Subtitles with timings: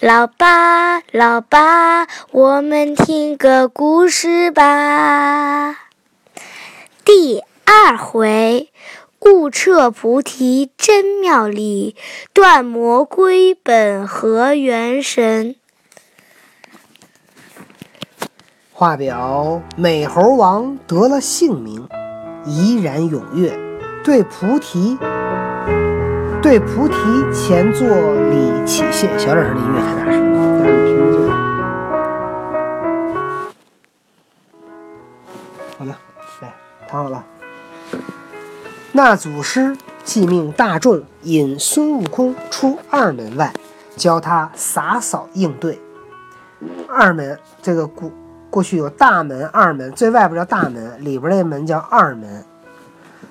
[0.00, 5.76] 老爸，老爸，我们听个故事吧。
[7.04, 8.70] 第二回，
[9.18, 11.96] 悟彻菩提真妙理，
[12.32, 15.56] 断魔归本合元神。
[18.72, 21.88] 话表美猴王得了姓名，
[22.46, 23.58] 怡然踊跃，
[24.04, 24.96] 对菩提
[26.48, 26.94] 对菩提
[27.30, 27.86] 前作
[28.30, 29.06] 礼起谢。
[29.18, 31.20] 小点声，音乐太大声，让人听不见。
[35.76, 35.98] 好了，
[36.40, 36.54] 来
[36.88, 37.22] 躺好了。
[38.92, 43.52] 那祖师即命大众引孙悟空出二门外，
[43.94, 45.78] 教他洒扫应对。
[46.88, 48.10] 二门这个古。
[48.48, 52.42] 过去有大门、二门，最外边叫大门，里边那门叫二门。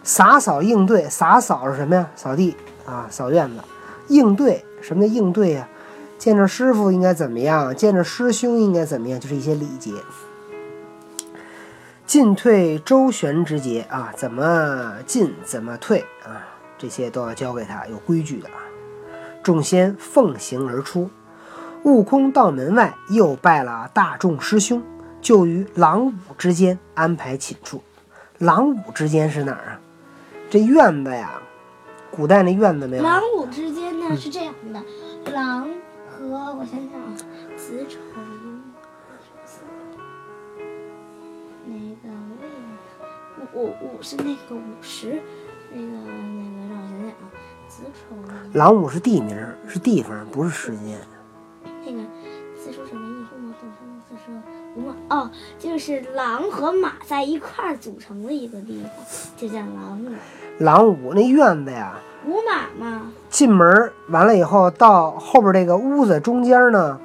[0.07, 2.09] 洒扫应对，洒扫是什么呀？
[2.16, 3.55] 扫地啊，扫院子。
[4.07, 5.67] 应对什么叫应对呀？
[6.17, 7.75] 见着师傅应该怎么样？
[7.75, 9.20] 见着师兄应该怎么样？
[9.20, 9.91] 就是一些礼节。
[12.05, 16.39] 进退周旋之节啊，怎么进，怎么退啊？
[16.77, 18.64] 这些都要教给他，有规矩的啊。
[19.44, 21.09] 众仙奉行而出，
[21.83, 24.81] 悟空到门外，又拜了大众师兄。
[25.19, 27.83] 就于廊庑之间安排寝处。
[28.38, 29.80] 廊庑之间是哪儿啊？
[30.50, 31.42] 这院子呀，
[32.09, 33.03] 古代那院子没有。
[33.03, 34.81] 廊庑之间呢是这样的，
[35.34, 35.67] 狼
[36.09, 37.14] 和我想想啊，
[37.58, 38.00] 子丑
[41.66, 42.08] 那个
[42.42, 42.48] 位，
[43.54, 45.22] 午午是那个五十，
[45.70, 47.28] 那个那个让我想想啊，
[47.67, 48.16] 子丑。
[48.54, 50.98] 狼五是地名，是地方，不是时间。
[51.86, 52.00] 那个
[55.09, 58.92] 哦，就是狼和马在一块儿组成的一个地方，
[59.38, 60.11] 就叫狼庑。
[60.59, 61.94] 狼庑那院子呀，
[62.25, 63.11] 五马嘛。
[63.30, 67.00] 进门完了以后，到后边这个屋子中间呢，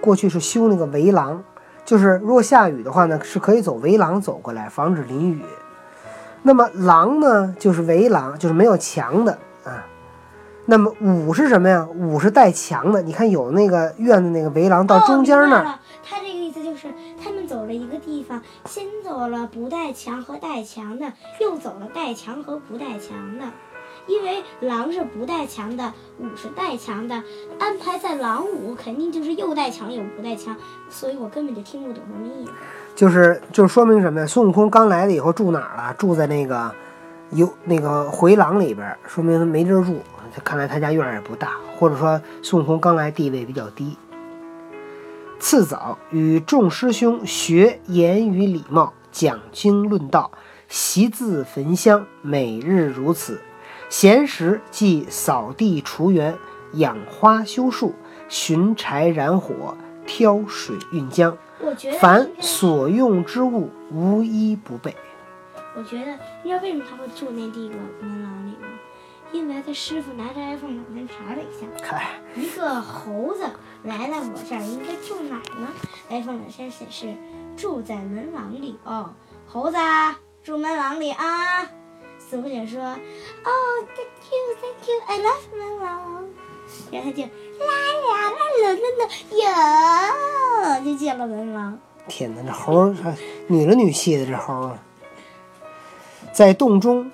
[0.00, 1.42] 过去是修那个围廊，
[1.84, 5.42] 就是如果下雨的话呢，是可以走围廊走过来，防止淋雨。
[6.42, 9.86] 那么狼呢，就是围廊，就是没有墙的啊。
[10.66, 11.86] 那么五是什么呀？
[11.94, 13.02] 五是带墙的。
[13.02, 15.78] 你看有那个院子那个围廊到中间那儿。
[17.72, 23.46] 一个地方，先走了不带墙和带墙的，又走了带墙和不带墙的。
[24.06, 27.22] 因为狼是不带墙的，庑是带墙的，
[27.58, 30.56] 安排在狼庑肯定就是又带墙又不带墙，
[30.88, 32.52] 所以我根本就听不懂什么意思。
[32.96, 34.26] 就是就说明什么呀？
[34.26, 35.94] 孙悟空刚来了以后住哪儿了？
[35.94, 36.74] 住在那个
[37.30, 39.98] 有那个回廊里边，说明他没地儿住。
[40.44, 43.96] 看来他家院儿也不大，或者说孙悟空刚来地位比较低。
[45.40, 50.30] 次早与众师兄学言语礼貌，讲经论道，
[50.68, 53.40] 习字焚香，每日如此。
[53.88, 56.36] 闲时即扫地除园，
[56.74, 57.94] 养花修树，
[58.28, 59.74] 寻柴燃火，
[60.06, 61.34] 挑水运浆。
[61.98, 64.94] 凡所用之物，无一不备。
[65.74, 66.12] 我觉得，
[66.44, 68.39] 你知道为什么他会住那地个门吗？
[69.32, 71.66] 因为他师傅拿着 iPhone 往前查了一下，
[72.34, 73.48] 一个猴子
[73.84, 75.68] 来了我这儿，应该住哪儿呢
[76.08, 77.14] ？iPhone 上先显示
[77.56, 79.14] 住在门廊里哦，
[79.46, 79.76] 猴子
[80.42, 81.62] 住门廊里啊。
[82.28, 82.96] 师傅姐说，哦
[83.96, 86.28] ，Thank you，Thank you，I love 门廊。
[86.90, 87.28] 然后他就啦
[88.06, 88.30] 啦啦
[88.62, 91.78] 啦啦啦，哟，就进了门廊。
[92.08, 93.16] 天哪，这猴还
[93.48, 94.78] 女了女气的这猴啊，
[96.32, 97.10] 在洞中。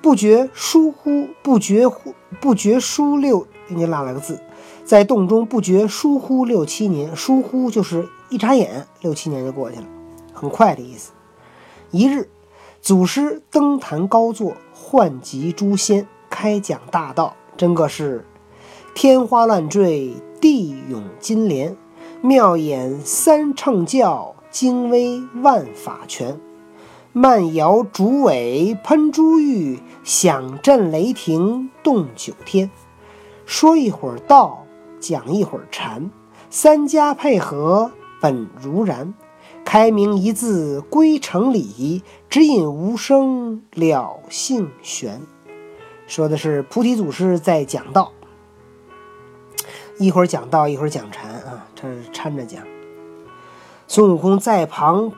[0.00, 4.40] 不觉疏忽，不觉忽，不觉疏六，你落了个字，
[4.84, 9.86] 在洞中不觉疏忽六七年，疏忽就是一眨眼，六七年就过去了，
[10.32, 11.12] 很快的意思。
[11.90, 12.28] 一日，
[12.80, 18.24] 祖师登坛高坐，唤集诸仙，开讲大道，真个是
[18.94, 21.76] 天花乱坠，地涌金莲，
[22.20, 26.38] 妙演三乘教，精微万法全。
[27.12, 32.70] 慢摇竹尾喷珠玉，响震雷霆动九天。
[33.46, 34.66] 说一会儿道，
[35.00, 36.10] 讲一会儿禅，
[36.50, 37.90] 三家配合
[38.20, 39.14] 本如然。
[39.64, 45.20] 开明一字归成理，指引无声了性玄。
[46.06, 48.12] 说的是菩提祖师在讲道，
[49.98, 52.62] 一会儿讲道，一会儿讲禅啊，这是掺着讲。
[53.86, 55.10] 孙悟空在旁。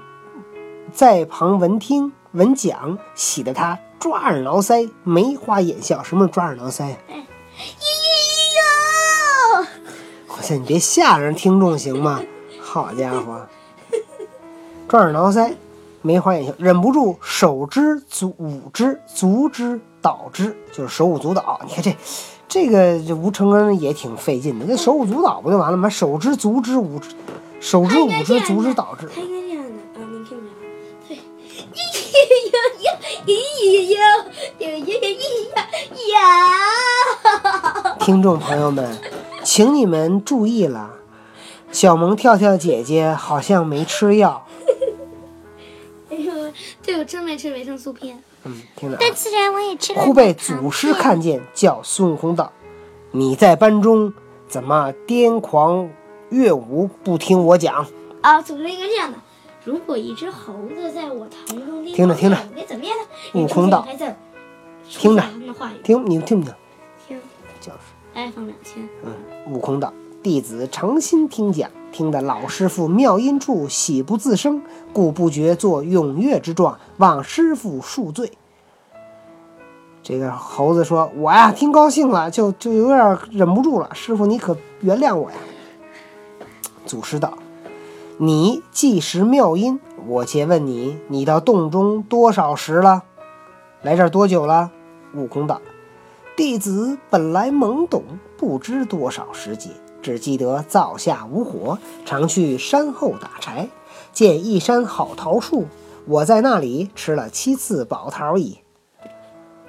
[0.92, 6.02] 在旁闻听闻讲，喜得他抓耳挠腮，梅花眼笑。
[6.02, 6.82] 什么抓耳挠腮？
[6.84, 7.24] 哎呀
[9.62, 9.68] 呀！
[10.28, 12.20] 我操，你别吓人听众行吗？
[12.60, 13.46] 好家伙，
[14.88, 15.52] 抓耳挠腮，
[16.02, 21.60] 梅花眼笑，忍不住手之足舞之，足之蹈之，就是手舞足蹈。
[21.66, 21.96] 你看这
[22.48, 25.88] 这个这吴承恩也挺费劲的，那手舞足蹈不就完了吗？
[25.88, 27.10] 手之足之舞之，
[27.60, 29.08] 手之舞之足之蹈之。
[38.00, 38.96] 听众朋友们，
[39.42, 40.90] 请你们注意了，
[41.72, 44.46] 小萌跳跳姐姐好像没吃药。
[46.10, 46.32] 哎呦，
[46.82, 48.22] 对我真没吃维生素片。
[48.44, 48.98] 嗯，听着、啊。
[49.00, 50.02] 但自然我也吃了。
[50.02, 52.52] 忽被祖师看见，叫孙悟空道
[53.12, 54.12] ：“你在班中
[54.48, 55.90] 怎么癫狂
[56.30, 57.86] 乐舞，不听我讲？”
[58.22, 59.18] 啊，祖师应该这样的：
[59.70, 63.40] 如果一只猴子在我堂中听着听着，该怎么样呢？
[63.40, 63.86] 悟空道
[64.88, 65.22] ：“听着，
[65.84, 66.54] 听你听不听？
[67.06, 67.20] 听，
[67.60, 67.78] 就是。
[68.14, 68.82] 哎，放两千。
[69.04, 69.12] 嗯，
[69.52, 69.92] 悟空道
[70.24, 74.60] ：“弟子诚心听讲。”听得老师傅妙音处喜不自胜，
[74.92, 78.32] 故不觉作踊跃之状，望师傅恕罪。
[80.02, 83.88] 这个猴子说：“我呀，听高兴了，就就有点忍不住了。
[83.94, 85.36] 师傅，你可原谅我呀。”
[86.86, 87.38] 祖师道
[88.22, 93.04] ：“你既识妙音，我且问你，你到洞中多少时了？
[93.80, 94.70] 来这儿多久了？”
[95.16, 95.62] 悟空道
[96.36, 98.02] ：“弟子本来懵懂，
[98.36, 99.70] 不知多少时节。”
[100.02, 103.70] 只记得灶下无火，常去山后打柴，
[104.12, 105.64] 见一山好桃树，
[106.04, 108.58] 我在那里吃了七次宝桃矣。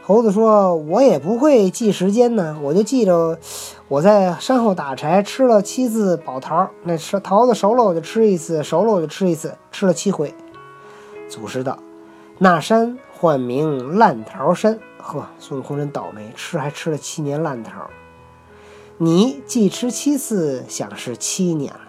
[0.03, 3.37] 猴子说：“我也不会记时间呢，我就记着
[3.87, 6.67] 我在山后打柴吃了七次宝桃。
[6.83, 10.33] 那吃桃子熟了我就吃一次，熟了我就吃一次，吃了七回。”
[11.29, 11.77] 祖师道
[12.39, 14.79] ：“那山唤名烂桃山。
[14.97, 17.71] 呵，孙悟空真倒霉，吃还吃了七年烂桃。”
[18.97, 21.79] 你既吃七次，想是七年了。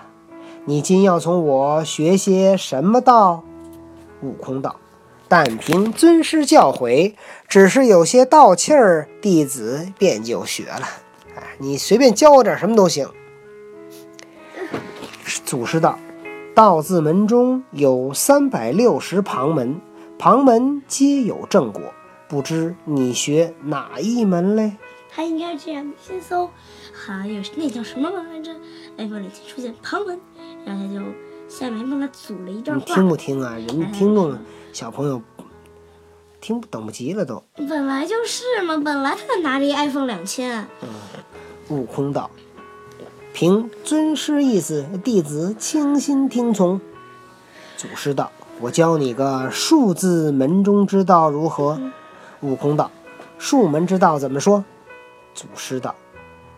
[0.64, 3.42] 你今要从我学些什么道？
[4.22, 4.76] 悟空道
[5.32, 7.14] ：“但凭尊师教诲，
[7.48, 10.86] 只是有些道气儿，弟子便就学了。
[11.34, 13.08] 哎，你随便教我点什么都行。”
[15.46, 15.98] 祖师道
[16.54, 19.80] ：“道字门中有三百六十旁门，
[20.18, 21.80] 旁门皆有正果，
[22.28, 24.76] 不知你学哪一门嘞？”
[25.08, 26.50] 他应该是这样：先搜，
[26.92, 28.54] 还有那叫什么门来着？
[28.98, 30.20] 哎，不里出现旁门，
[30.66, 31.00] 然后他就
[31.58, 32.84] 下面帮他组了一段话。
[32.86, 33.52] 你听不听啊？
[33.56, 34.34] 人家听众
[34.72, 35.20] 小朋友
[36.40, 37.44] 听不等不及了都。
[37.68, 40.66] 本来就是嘛，本来他拿着一 iPhone 两千。
[40.80, 40.88] 嗯，
[41.68, 42.30] 悟空道
[43.34, 46.80] ：“凭尊师意思，弟子倾心听从。”
[47.76, 51.78] 祖师道：“我教你个数字门中之道如何？”
[52.40, 52.90] 悟空道
[53.36, 54.64] ：“数门之道怎么说？”
[55.34, 55.94] 祖师道：“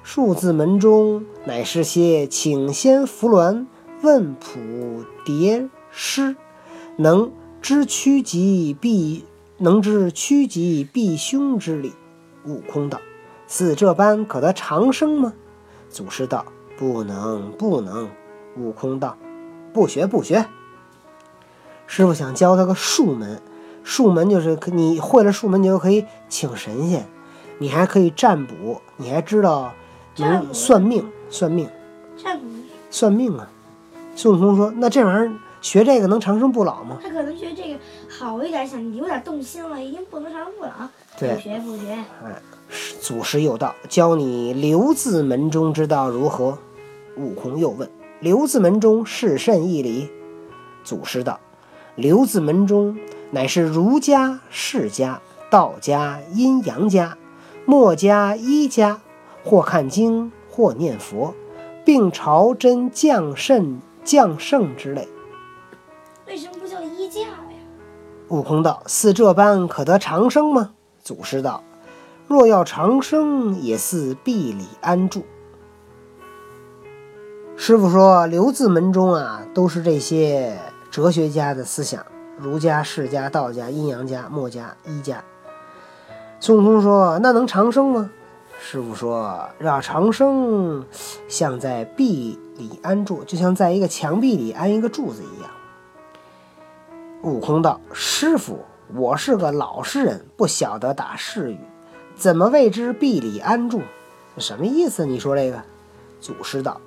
[0.05, 3.67] 数字门中乃是些请仙扶鸾、
[4.05, 6.37] 问卜叠诗，
[6.97, 9.25] 能知趋吉避
[9.57, 11.95] 能知趋吉避凶之理。”
[12.47, 13.01] 悟空道
[13.49, 15.33] ：“似这般可得长生吗？”
[15.89, 16.45] 祖师道
[16.79, 18.11] ：“不能，不能。”
[18.57, 19.17] 悟空道
[19.73, 20.45] ：“不学，不学。”
[21.89, 23.41] 师傅想教他个术门，
[23.83, 27.07] 术门就是你会了术门，你就可以请神仙。
[27.59, 29.73] 你还可以占卜，你还知道
[30.17, 31.71] 能算命，算命，
[32.17, 32.47] 占卜，
[32.91, 33.49] 算命啊！
[34.15, 37.79] 孙悟空说：“那这玩意儿学这个能长生不老吗？”他可能觉得这个
[38.09, 40.71] 好一点，想有点动心了，已经不能长生不老。
[41.19, 41.93] 对，不学不学。
[42.23, 42.43] 哎，
[43.01, 46.57] 祖师又道：“教你留字门中之道如何？”
[47.17, 47.89] 悟空又问
[48.21, 50.09] ：“留字门中是甚义理？”
[50.85, 51.41] 祖师道
[51.97, 52.97] ：“留字门中
[53.31, 57.17] 乃是儒家、释家、道家、阴阳家。”
[57.67, 59.01] 墨家、医家，
[59.43, 61.35] 或看经，或念佛，
[61.83, 65.09] 并朝真降圣、降圣之类。
[66.27, 67.29] 为什么不叫衣架呀？
[68.29, 71.63] 悟空道：“似这般可得长生吗？”祖师道
[72.27, 75.25] ：“若要长生，也似壁里安住。”
[77.57, 80.59] 师傅说：“留字门中啊，都是这些
[80.91, 82.05] 哲学家的思想，
[82.39, 85.23] 儒家、释家、道家、阴阳家、墨家、医家。”
[86.41, 88.11] 孙悟空说：“那能长生吗？”
[88.59, 90.85] 师傅说：“要长生，
[91.29, 95.51] 像在壁里安住，就像在一个墙壁里安一个柱子一样。”
[97.23, 98.61] 悟空道：“师傅，
[98.95, 101.59] 我是个老实人，不晓得打誓语，
[102.15, 103.81] 怎么谓之壁里安住？
[104.39, 105.07] 什么意思？
[105.07, 105.63] 你说这个？”
[106.21, 106.81] 祖师道：“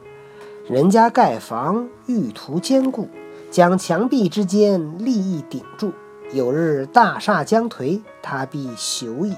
[0.69, 3.07] 人家盖房，欲图坚固，
[3.49, 5.93] 将墙壁之间立一顶住。”
[6.33, 9.33] 有日大厦将颓，他必朽矣。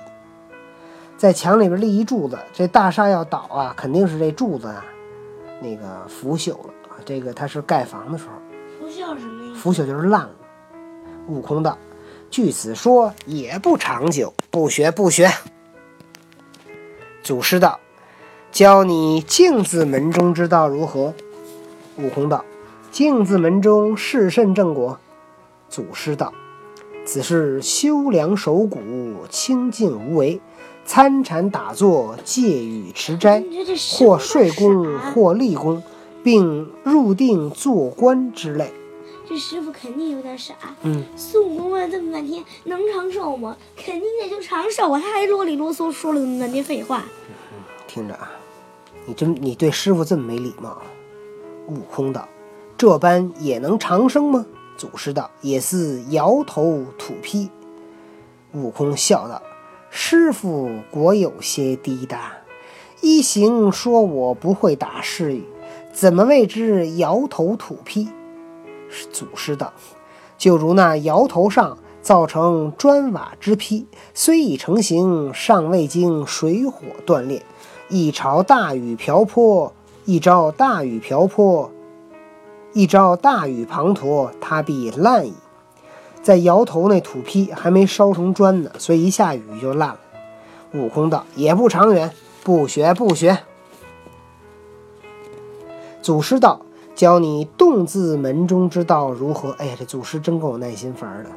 [1.17, 4.83] 在墙里边立一柱子，这大厦要倒啊，肯定是这柱子啊，
[5.61, 6.97] 那个腐朽了啊。
[7.05, 8.31] 这个他是盖房的时候，
[8.79, 9.59] 腐朽什么意思？
[9.59, 10.35] 腐朽就是烂了。
[11.27, 11.77] 悟空道
[12.31, 15.29] ：“据此说，也不长久，不学不学。”
[17.21, 17.79] 祖师道
[18.51, 21.13] ：“教你镜字门中之道如何？
[21.97, 22.43] 悟空道
[22.91, 24.99] ：“镜字门中是甚正果？”
[25.69, 26.33] 祖师道
[27.05, 30.41] ：“此是修良守谷，清净无为，
[30.89, 33.43] 参禅打坐，戒语持斋，
[33.99, 35.83] 或睡功，或立功，
[36.23, 38.73] 并入定做官之类。”
[39.29, 40.55] 这师傅肯定有点傻。
[40.81, 43.55] 嗯，孙悟空问了这么半天，能长寿吗？
[43.77, 44.99] 肯定也就长寿啊！
[44.99, 47.03] 他还啰里啰嗦说了那么半天废话。
[47.87, 48.31] 听着啊，
[49.05, 50.81] 你真你对师傅这么没礼貌。
[51.67, 52.27] 悟空道
[52.75, 54.43] ：“这般也能长生吗？”
[54.75, 57.47] 祖师道：“也是摇头吐批。”
[58.53, 59.39] 悟空笑道
[59.89, 62.33] ：“师傅果有些低答。
[63.01, 65.43] 一行说我不会打诗语，
[65.93, 68.09] 怎么谓之摇头吐批？”
[69.11, 69.71] 祖师道
[70.37, 77.43] ：“就如那窑头上造成砖瓦之坯，虽已成型，尚未经水火锻炼，
[77.87, 79.73] 一朝大雨瓢泼，
[80.05, 81.71] 一朝大雨瓢泼，
[82.73, 85.33] 一朝大雨滂沱，它必烂矣。
[86.21, 89.99] 在窑头那土坯还没烧成砖呢，所以一下雨就烂了。”
[90.73, 92.11] 悟空道：“也不长远，
[92.43, 93.39] 不学不学。”
[96.01, 96.61] 祖师道。
[96.95, 99.51] 教你洞字门中之道如何？
[99.51, 101.29] 哎呀，这祖师真够有耐心法儿的。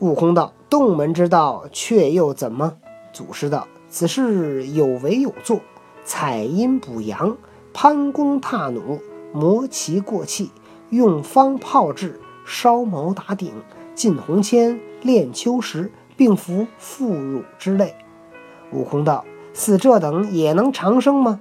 [0.00, 2.74] 悟空道：“洞门之道却又怎么？”
[3.14, 5.60] 祖师道：“此事有为有作，
[6.04, 7.38] 采阴补阳，
[7.72, 9.00] 攀弓踏弩，
[9.32, 10.50] 磨其过气，
[10.90, 13.52] 用方炮制，烧毛打顶，
[13.94, 17.94] 进红铅，炼秋石，并服妇乳之类。”
[18.72, 21.40] 悟空道：“似这等也能长生吗？”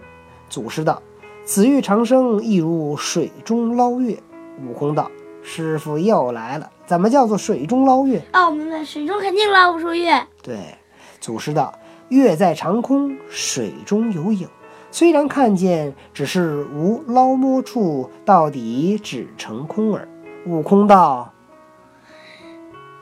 [0.49, 1.01] 祖师道。
[1.43, 4.17] 子欲长生，亦如水中捞月。
[4.63, 5.09] 悟空道
[5.41, 10.23] ：“师傅又来了，怎么叫做水中捞月？”哦，我们在水中肯定捞不出月。
[10.43, 10.77] 对，
[11.19, 11.73] 祖师道
[12.09, 14.47] ：“月在长空，水中有影。
[14.91, 20.07] 虽然看见，只是无捞摸处，到底只成空耳。”
[20.45, 21.31] 悟空道：“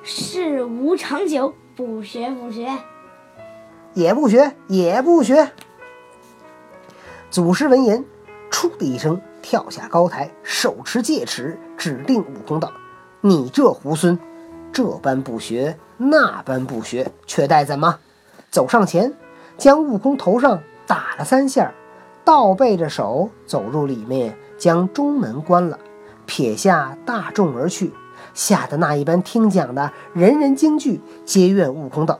[0.03, 2.69] 事无长久，不学不学，
[3.93, 5.51] 也不学也不学。”
[7.31, 8.03] 祖师闻言。
[8.51, 12.73] 噗的一声，跳下高台，手持戒尺，指定悟空道
[13.21, 14.17] ：“你这猢狲，
[14.73, 17.99] 这般不学，那般不学，却待怎么？”
[18.49, 19.13] 走上前，
[19.55, 21.71] 将悟空头上打了三下，
[22.25, 25.79] 倒背着手走入里面，将中门关了，
[26.29, 27.91] 撇下大众而去。
[28.35, 32.19] 吓得那一班听讲的人人惊惧，皆怨悟空道：“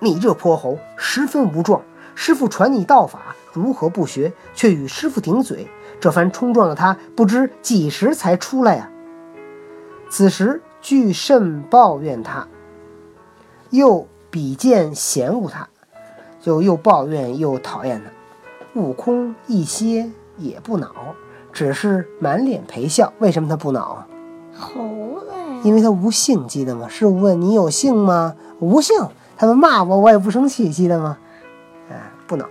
[0.00, 1.82] 你这泼猴，十分无状！
[2.14, 5.68] 师傅传你道法，如何不学，却与师傅顶嘴？”
[6.00, 8.90] 这番冲撞的他，不知几时才出来呀？
[10.08, 12.48] 此时俱甚抱怨他，
[13.68, 15.68] 又比见嫌恶他，
[16.40, 18.80] 就又抱怨又讨厌他。
[18.80, 21.14] 悟空一些也不恼，
[21.52, 23.12] 只是满脸陪笑。
[23.18, 24.06] 为什么他不恼啊？
[24.56, 25.60] 猴子呀！
[25.62, 26.88] 因为他无姓，记得吗？
[26.88, 28.34] 师傅问你有姓吗？
[28.58, 28.96] 无姓。
[29.36, 31.16] 他们骂我，我也不生气，记得吗？
[31.90, 32.46] 哎，不恼。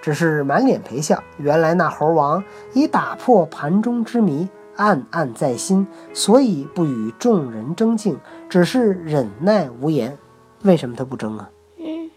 [0.00, 1.20] 只是满脸陪笑。
[1.36, 2.44] 原来那猴王
[2.74, 8.16] 已打破盘中之谜，暗暗在心，所以不与众人争竞，
[8.48, 10.16] 只是忍耐无言。
[10.62, 11.50] 为什么他不争啊？
[11.78, 12.08] 嗯，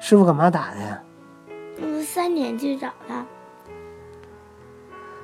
[0.00, 1.02] 师傅干嘛打他呀？
[1.78, 3.24] 嗯，三点去找他。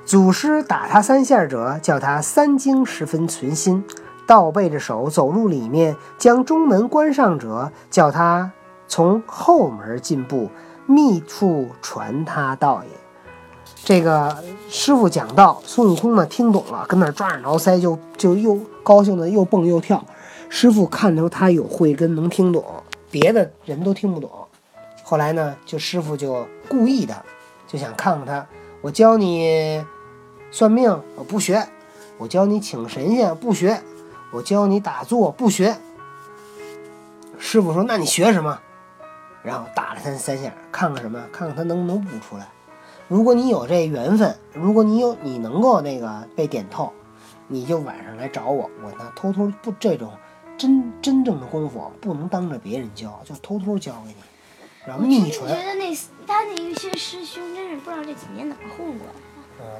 [0.07, 3.83] 祖师打他三下者，叫他三经十分存心；
[4.25, 8.49] 倒背着手走入里面，将中门关上者，叫他
[8.87, 10.49] 从后门进步。
[10.85, 12.89] 密处传他道也。
[13.83, 20.01] 这个师傅讲道，孙悟空呢听懂了，跟那抓耳挠腮，就就又高兴的又蹦又跳。
[20.47, 22.63] 师傅看出他有慧根，能听懂，
[23.11, 24.31] 别的人都听不懂。
[25.03, 27.13] 后来呢，就师傅就故意的，
[27.67, 28.47] 就想看看他。
[28.79, 29.83] 我教你
[30.51, 31.61] 算命，我不学；
[32.17, 33.79] 我教你请神仙，不学；
[34.31, 35.75] 我教你打坐，不学。
[37.37, 38.59] 师傅说：“那你学什么？”
[39.43, 41.23] 然后打了他三下，看看什么？
[41.31, 42.47] 看看他能不能悟出来。
[43.07, 46.91] 如果你有这缘分，如果你有你能够那个被点透，
[47.47, 50.11] 你就晚上来找我，我呢偷偷不这种
[50.57, 54.15] 真真正的功夫不能当着别人教，就偷偷教给你，
[54.85, 55.49] 然后秘传。
[55.49, 59.07] 我觉得那他那些师兄真是不知道这几年怎么混过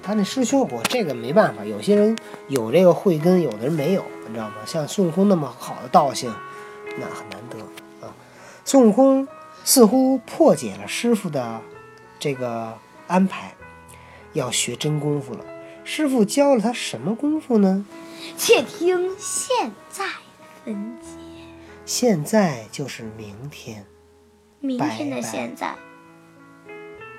[0.02, 4.56] 他那师兄不，这个没办法，有些人有这个慧根，有的人没有，你知道吗？
[4.66, 6.34] 像孙悟空那么好的道性，
[6.98, 8.14] 那很难得啊。
[8.66, 9.28] 孙悟空。
[9.64, 11.60] 似乎破解了师傅的
[12.20, 12.74] 这个
[13.06, 13.54] 安排，
[14.32, 15.44] 要学真功夫了。
[15.84, 17.86] 师傅教了他什么功夫呢？
[18.38, 20.06] 且听现在
[20.64, 21.08] 分解。
[21.86, 23.86] 现在就是明天。
[24.62, 25.76] 明天的现在。